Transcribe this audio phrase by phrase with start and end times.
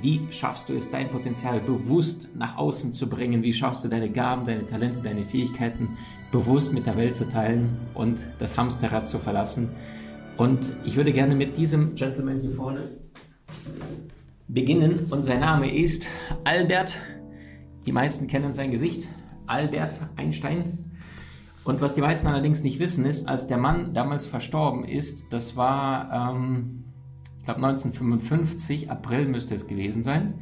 [0.00, 3.42] Wie schaffst du es, dein Potenzial bewusst nach außen zu bringen?
[3.42, 5.96] Wie schaffst du deine Gaben, deine Talente, deine Fähigkeiten
[6.32, 9.70] bewusst mit der Welt zu teilen und das Hamsterrad zu verlassen?
[10.36, 12.88] Und ich würde gerne mit diesem Gentleman hier vorne
[14.48, 15.06] beginnen.
[15.10, 16.08] Und sein Name ist
[16.44, 16.96] Albert.
[17.86, 19.06] Die meisten kennen sein Gesicht.
[19.46, 20.64] Albert Einstein.
[21.64, 25.56] Und was die meisten allerdings nicht wissen, ist, als der Mann damals verstorben ist, das
[25.56, 26.84] war ähm,
[27.54, 30.34] glaube 1955, April müsste es gewesen sein.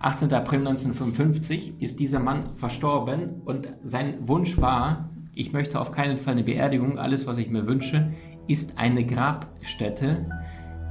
[0.00, 0.32] 18.
[0.32, 6.32] April 1955 ist dieser Mann verstorben und sein Wunsch war, ich möchte auf keinen Fall
[6.32, 8.12] eine Beerdigung, alles was ich mir wünsche,
[8.46, 10.26] ist eine Grabstätte,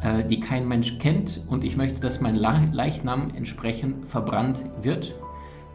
[0.01, 5.15] äh, die kein Mensch kennt und ich möchte, dass mein Leichnam entsprechend verbrannt wird.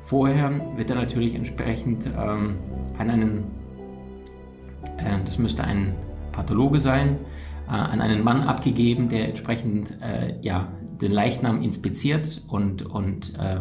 [0.02, 2.56] Vorher wird er natürlich entsprechend ähm,
[2.98, 3.44] an einen,
[4.98, 5.94] äh, das müsste ein
[6.32, 7.19] Pathologe sein,
[7.66, 10.68] an einen Mann abgegeben, der entsprechend äh, ja,
[11.00, 13.60] den Leichnam inspiziert und, und äh,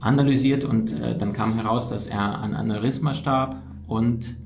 [0.00, 0.64] analysiert.
[0.64, 4.36] Und äh, dann kam heraus, dass er an Aneurysma starb und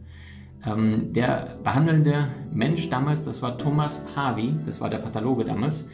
[0.64, 5.90] ähm, der behandelnde Mensch damals, das war Thomas Harvey, das war der Pathologe damals,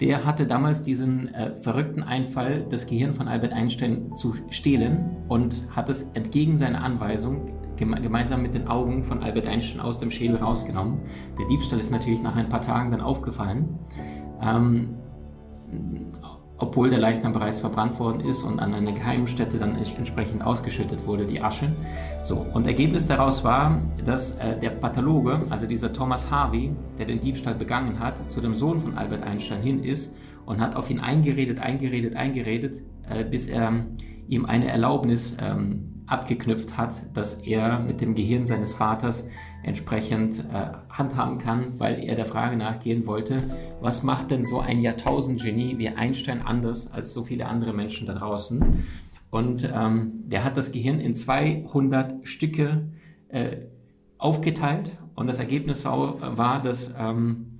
[0.00, 5.62] der hatte damals diesen äh, verrückten Einfall, das Gehirn von Albert Einstein zu stehlen und
[5.74, 10.36] hat es entgegen seiner Anweisung gemeinsam mit den Augen von Albert Einstein aus dem Schädel
[10.36, 11.00] rausgenommen.
[11.38, 13.78] Der Diebstahl ist natürlich nach ein paar Tagen dann aufgefallen,
[14.42, 14.90] ähm,
[16.58, 21.26] obwohl der Leichnam bereits verbrannt worden ist und an eine Geheimstätte dann entsprechend ausgeschüttet wurde,
[21.26, 21.72] die Asche.
[22.22, 27.20] So, und Ergebnis daraus war, dass äh, der Pathologe, also dieser Thomas Harvey, der den
[27.20, 30.16] Diebstahl begangen hat, zu dem Sohn von Albert Einstein hin ist
[30.46, 33.72] und hat auf ihn eingeredet, eingeredet, eingeredet, äh, bis er
[34.28, 39.28] ihm eine Erlaubnis ähm, abgeknüpft hat, dass er mit dem Gehirn seines Vaters
[39.62, 43.42] entsprechend äh, handhaben kann, weil er der Frage nachgehen wollte,
[43.80, 48.14] was macht denn so ein Jahrtausend-Genie wie Einstein anders als so viele andere Menschen da
[48.14, 48.84] draußen?
[49.30, 52.88] Und ähm, der hat das Gehirn in 200 Stücke
[53.28, 53.56] äh,
[54.18, 57.56] aufgeteilt und das Ergebnis war, dass ähm,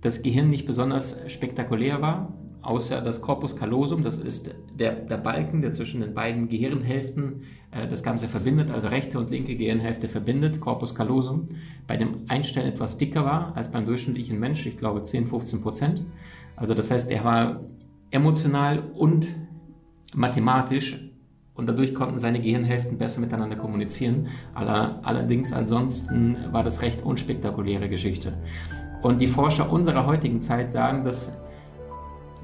[0.00, 2.32] das Gehirn nicht besonders spektakulär war,
[2.62, 7.42] außer das Corpus callosum, das ist der, der Balken, der zwischen den beiden Gehirnhälften
[7.72, 11.46] äh, das Ganze verbindet, also rechte und linke Gehirnhälfte verbindet, Corpus callosum,
[11.86, 16.02] bei dem Einstein etwas dicker war als beim durchschnittlichen Mensch, ich glaube 10, 15 Prozent.
[16.56, 17.60] Also das heißt, er war
[18.10, 19.28] emotional und
[20.14, 21.00] mathematisch
[21.54, 24.28] und dadurch konnten seine Gehirnhälften besser miteinander kommunizieren.
[24.54, 28.34] Allerdings ansonsten war das recht unspektakuläre Geschichte.
[29.02, 31.41] Und die Forscher unserer heutigen Zeit sagen, dass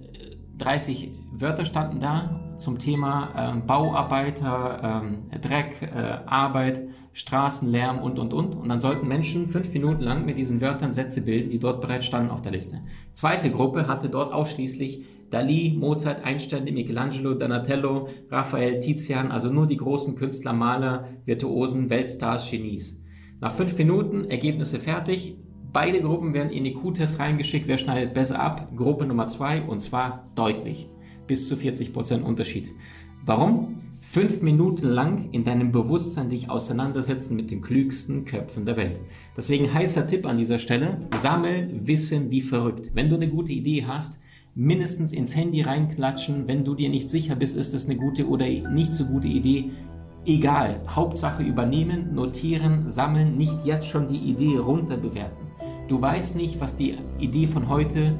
[0.57, 8.17] 30 äh, Wörter standen da zum Thema äh, Bauarbeiter, äh, Dreck, äh, Arbeit, Straßenlärm und,
[8.17, 8.55] und, und.
[8.55, 12.07] Und dann sollten Menschen fünf Minuten lang mit diesen Wörtern Sätze bilden, die dort bereits
[12.07, 12.79] standen auf der Liste.
[13.11, 19.77] Zweite Gruppe hatte dort ausschließlich Dali, Mozart, Einstein, Michelangelo, Donatello, Raphael, Tizian, also nur die
[19.77, 23.03] großen Künstler, Maler, Virtuosen, Weltstars, Genies.
[23.41, 25.35] Nach fünf Minuten Ergebnisse fertig.
[25.73, 27.67] Beide Gruppen werden in die Q-Test reingeschickt.
[27.67, 28.69] Wer schneidet besser ab?
[28.75, 30.87] Gruppe Nummer zwei und zwar deutlich.
[31.25, 32.69] Bis zu 40% Unterschied.
[33.25, 33.77] Warum?
[34.01, 38.99] Fünf Minuten lang in deinem Bewusstsein dich auseinandersetzen mit den klügsten Köpfen der Welt.
[39.35, 42.91] Deswegen heißer Tipp an dieser Stelle, sammel Wissen wie verrückt.
[42.93, 44.21] Wenn du eine gute Idee hast,
[44.55, 46.47] mindestens ins Handy reinklatschen.
[46.47, 49.71] Wenn du dir nicht sicher bist, ist es eine gute oder nicht so gute Idee,
[50.25, 55.47] Egal, Hauptsache übernehmen, notieren, sammeln, nicht jetzt schon die Idee runterbewerten.
[55.89, 58.15] Du weißt nicht, was die Idee von heute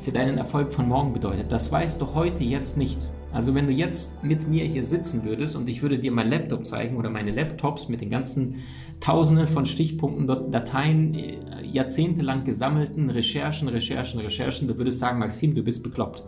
[0.00, 1.52] für deinen Erfolg von morgen bedeutet.
[1.52, 3.06] Das weißt du heute jetzt nicht.
[3.32, 6.64] Also wenn du jetzt mit mir hier sitzen würdest und ich würde dir mein Laptop
[6.64, 8.56] zeigen oder meine Laptops mit den ganzen
[9.00, 11.36] Tausenden von Stichpunkten, Dateien, äh,
[11.72, 16.22] jahrzehntelang gesammelten Recherchen, Recherchen, Recherchen, du würdest sagen, Maxim, du bist bekloppt.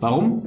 [0.00, 0.42] Warum?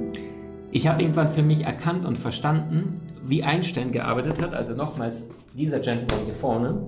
[0.70, 5.80] Ich habe irgendwann für mich erkannt und verstanden, wie Einstein gearbeitet hat, also nochmals dieser
[5.80, 6.86] Gentleman hier vorne.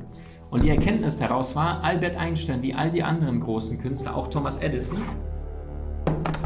[0.51, 4.59] Und die Erkenntnis daraus war, Albert Einstein, wie all die anderen großen Künstler, auch Thomas
[4.59, 4.99] Edison,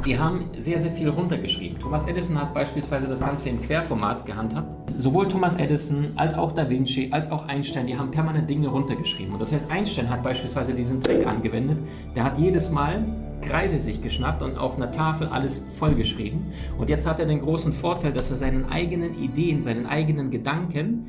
[0.07, 1.81] die haben sehr, sehr viel runtergeschrieben.
[1.81, 4.69] Thomas Edison hat beispielsweise das Ganze im Querformat gehandhabt.
[4.97, 9.33] Sowohl Thomas Edison als auch Da Vinci als auch Einstein, die haben permanent Dinge runtergeschrieben.
[9.33, 11.79] Und das heißt, Einstein hat beispielsweise diesen Trick angewendet.
[12.15, 13.05] Der hat jedes Mal
[13.43, 16.47] Kreide sich geschnappt und auf einer Tafel alles vollgeschrieben.
[16.79, 21.09] Und jetzt hat er den großen Vorteil, dass er seinen eigenen Ideen, seinen eigenen Gedanken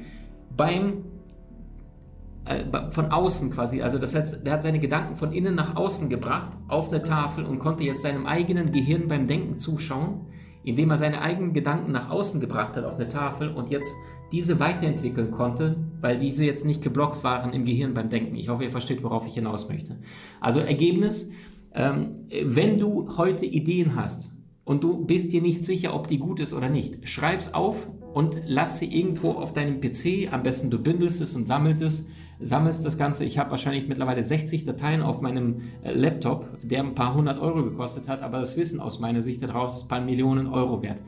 [0.56, 1.04] beim
[2.90, 6.52] von außen quasi, also das heißt, der hat seine Gedanken von innen nach außen gebracht
[6.68, 10.28] auf eine Tafel und konnte jetzt seinem eigenen Gehirn beim Denken zuschauen,
[10.64, 13.94] indem er seine eigenen Gedanken nach außen gebracht hat auf eine Tafel und jetzt
[14.32, 18.36] diese weiterentwickeln konnte, weil diese jetzt nicht geblockt waren im Gehirn beim Denken.
[18.36, 19.98] Ich hoffe, ihr versteht, worauf ich hinaus möchte.
[20.42, 21.32] Also Ergebnis,
[21.74, 24.36] ähm, wenn du heute Ideen hast
[24.66, 28.42] und du bist dir nicht sicher, ob die gut ist oder nicht, schreib's auf und
[28.46, 32.86] lass sie irgendwo auf deinem PC, am besten du bündelst es und sammelst es, sammelst
[32.86, 33.26] das Ganze.
[33.26, 37.64] Ich habe wahrscheinlich mittlerweile 60 Dateien auf meinem äh, Laptop, der ein paar hundert Euro
[37.64, 41.02] gekostet hat, aber das Wissen aus meiner Sicht daraus ist ein paar Millionen Euro wert.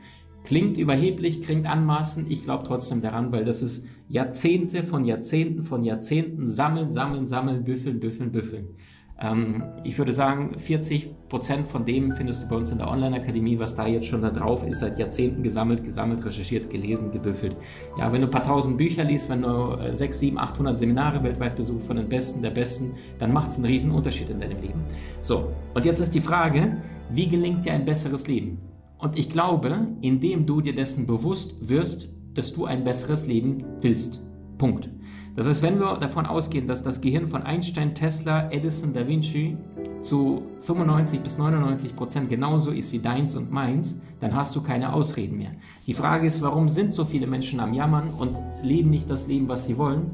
[0.44, 5.84] Klingt überheblich, klingt anmaßend, ich glaube trotzdem daran, weil das ist Jahrzehnte von Jahrzehnten von
[5.84, 8.74] Jahrzehnten sammeln, sammeln, sammeln, büffeln, büffeln, büffeln.
[9.22, 13.58] Ähm, ich würde sagen, 40 Prozent von dem findest du bei uns in der Online-Akademie,
[13.58, 17.56] was da jetzt schon da drauf ist, seit Jahrzehnten gesammelt, gesammelt, recherchiert, gelesen, gebüffelt.
[17.98, 21.56] Ja, wenn du ein paar tausend Bücher liest, wenn du 6, 7, 800 Seminare weltweit
[21.56, 24.80] besuchst von den Besten der Besten, dann macht es einen riesen Unterschied in deinem Leben.
[25.20, 26.76] So, und jetzt ist die Frage,
[27.10, 28.58] wie gelingt dir ein besseres Leben?
[28.98, 34.20] Und ich glaube, indem du dir dessen bewusst wirst, dass du ein besseres Leben willst.
[34.58, 34.90] Punkt.
[35.36, 39.56] Das heißt, wenn wir davon ausgehen, dass das Gehirn von Einstein, Tesla, Edison, Da Vinci
[40.00, 44.92] zu 95 bis 99 Prozent genauso ist wie deins und meins, dann hast du keine
[44.92, 45.50] Ausreden mehr.
[45.86, 49.48] Die Frage ist, warum sind so viele Menschen am Jammern und leben nicht das Leben,
[49.48, 50.10] was sie wollen?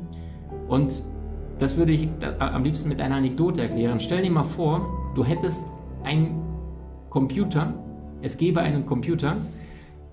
[0.68, 1.04] Und
[1.58, 2.08] das würde ich
[2.38, 4.00] am liebsten mit einer Anekdote erklären.
[4.00, 5.66] Stell dir mal vor, du hättest
[6.04, 6.42] einen
[7.08, 7.72] Computer,
[8.22, 9.36] es gäbe einen Computer,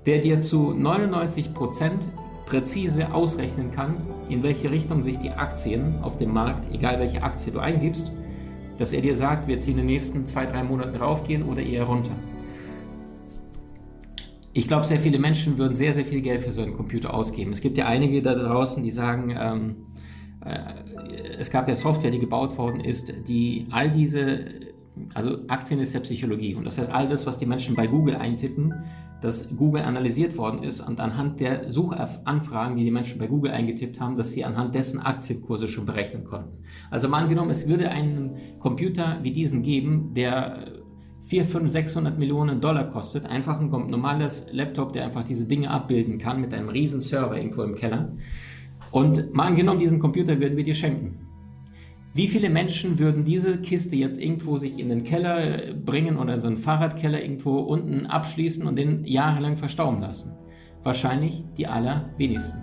[0.06, 2.10] der dir zu 99 Prozent
[2.46, 3.98] präzise ausrechnen kann,
[4.30, 8.12] in welche Richtung sich die Aktien auf dem Markt, egal welche Aktie du eingibst,
[8.78, 11.84] dass er dir sagt, wird sie in den nächsten zwei, drei Monaten raufgehen oder eher
[11.84, 12.16] runter.
[14.54, 17.52] Ich glaube, sehr viele Menschen würden sehr, sehr viel Geld für so einen Computer ausgeben.
[17.52, 19.76] Es gibt ja einige da draußen, die sagen, ähm,
[20.46, 24.46] äh, es gab ja Software, die gebaut worden ist, die all diese,
[25.14, 28.16] also Aktien ist ja Psychologie und das heißt, all das, was die Menschen bei Google
[28.16, 28.74] eintippen,
[29.24, 34.02] dass Google analysiert worden ist und anhand der Suchanfragen, die die Menschen bei Google eingetippt
[34.02, 36.58] haben, dass sie anhand dessen Aktienkurse schon berechnen konnten.
[36.92, 40.66] Also mal angenommen, es würde einen Computer wie diesen geben, der
[41.22, 46.18] 4, 5, 600 Millionen Dollar kostet, einfach ein normales Laptop, der einfach diese Dinge abbilden
[46.18, 48.12] kann mit einem riesen Server irgendwo im Keller.
[48.92, 51.30] Und mal angenommen, diesen Computer würden wir dir schenken.
[52.16, 56.48] Wie viele Menschen würden diese Kiste jetzt irgendwo sich in den Keller bringen oder so
[56.48, 60.38] einen Fahrradkeller irgendwo unten abschließen und den jahrelang verstauben lassen?
[60.84, 62.62] Wahrscheinlich die allerwenigsten.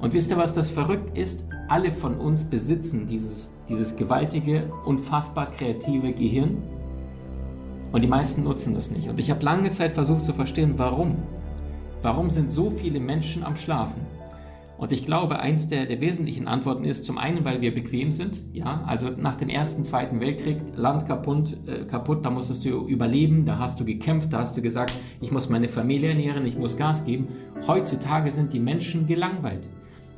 [0.00, 1.48] Und wisst ihr, was das verrückt ist?
[1.68, 6.60] Alle von uns besitzen dieses, dieses gewaltige, unfassbar kreative Gehirn
[7.92, 9.08] und die meisten nutzen das nicht.
[9.08, 11.16] Und ich habe lange Zeit versucht zu verstehen, warum.
[12.02, 14.00] Warum sind so viele Menschen am Schlafen?
[14.78, 18.42] Und ich glaube, eins der, der wesentlichen Antworten ist zum einen, weil wir bequem sind.
[18.52, 23.46] Ja, also nach dem ersten, zweiten Weltkrieg, Land kaputt, äh, kaputt, da musstest du überleben,
[23.46, 26.76] da hast du gekämpft, da hast du gesagt, ich muss meine Familie ernähren, ich muss
[26.76, 27.28] Gas geben.
[27.66, 29.66] Heutzutage sind die Menschen gelangweilt.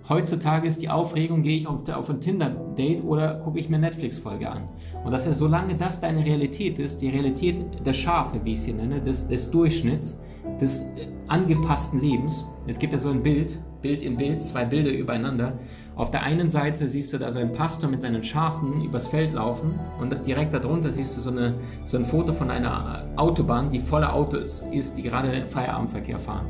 [0.09, 4.51] Heutzutage ist die Aufregung, gehe ich auf, auf ein Tinder-Date oder gucke ich mir Netflix-Folge
[4.51, 4.65] an.
[5.05, 8.73] Und das ist, solange das deine Realität ist, die Realität der Schafe, wie ich sie
[8.73, 10.23] nenne, des, des Durchschnitts,
[10.61, 12.47] des äh, angepassten Lebens.
[12.67, 15.59] Es gibt ja so ein Bild, Bild in Bild, zwei Bilder übereinander.
[15.97, 19.33] Auf der einen Seite siehst du da so einen Pastor mit seinen Schafen übers Feld
[19.33, 23.81] laufen und direkt darunter siehst du so, eine, so ein Foto von einer Autobahn, die
[23.81, 26.47] voller Autos ist, die gerade Feierabendverkehr fahren.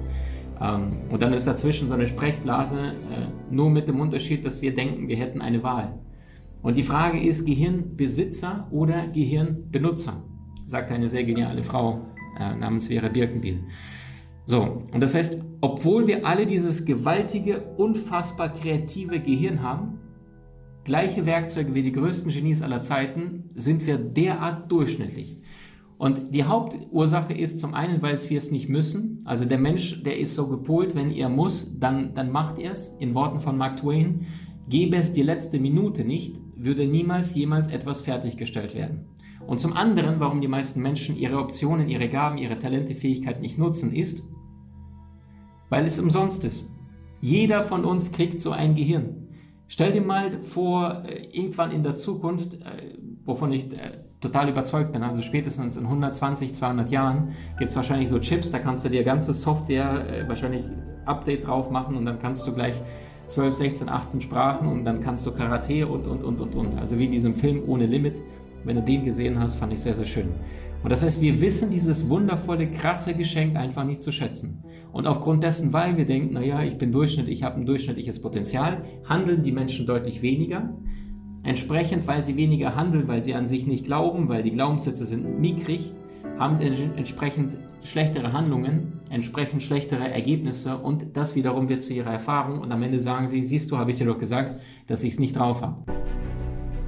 [0.61, 4.75] Ähm, und dann ist dazwischen so eine Sprechblase, äh, nur mit dem Unterschied, dass wir
[4.75, 5.95] denken, wir hätten eine Wahl.
[6.63, 10.25] Und die Frage ist, Gehirnbesitzer oder Gehirnbenutzer,
[10.67, 12.01] sagt eine sehr geniale Frau
[12.39, 13.61] äh, namens Vera Birkenbiel.
[14.47, 19.99] So, und das heißt, obwohl wir alle dieses gewaltige, unfassbar kreative Gehirn haben,
[20.85, 25.39] gleiche Werkzeuge wie die größten Genies aller Zeiten, sind wir derart durchschnittlich.
[25.99, 29.21] Und die Hauptursache ist zum einen, weil wir es nicht müssen.
[29.25, 32.97] Also der Mensch, der ist so gepolt, wenn er muss, dann, dann macht er es.
[33.01, 34.27] In Worten von Mark Twain,
[34.69, 39.07] gäbe es die letzte Minute nicht, würde niemals jemals etwas fertiggestellt werden.
[39.49, 43.57] Und zum anderen, warum die meisten Menschen ihre Optionen, ihre Gaben, ihre Talente, Fähigkeiten nicht
[43.57, 44.29] nutzen, ist,
[45.71, 46.69] weil es umsonst ist.
[47.23, 49.27] Jeder von uns kriegt so ein Gehirn.
[49.67, 54.93] Stell dir mal vor, äh, irgendwann in der Zukunft, äh, wovon ich äh, total überzeugt
[54.93, 58.91] bin, also spätestens in 120, 200 Jahren gibt es wahrscheinlich so Chips, da kannst du
[58.91, 60.67] dir ganze Software wahrscheinlich
[61.07, 62.75] Update drauf machen und dann kannst du gleich
[63.29, 66.79] 12, 16, 18 Sprachen und dann kannst du Karate und, und, und, und, und.
[66.79, 68.21] Also wie in diesem Film Ohne Limit.
[68.65, 70.29] Wenn du den gesehen hast, fand ich sehr, sehr schön.
[70.83, 74.63] Und das heißt, wir wissen dieses wundervolle, krasse Geschenk einfach nicht zu schätzen.
[74.93, 78.85] Und aufgrund dessen, weil wir denken, naja, ich bin Durchschnitt, ich habe ein durchschnittliches Potenzial,
[79.09, 80.75] handeln die Menschen deutlich weniger.
[81.43, 85.41] Entsprechend, weil sie weniger handeln, weil sie an sich nicht glauben, weil die Glaubenssätze sind
[85.41, 85.93] mickrig,
[86.39, 86.65] haben sie
[86.97, 92.83] entsprechend schlechtere Handlungen, entsprechend schlechtere Ergebnisse und das wiederum wird zu ihrer Erfahrung und am
[92.83, 95.63] Ende sagen sie, siehst du, habe ich dir doch gesagt, dass ich es nicht drauf
[95.63, 95.98] habe.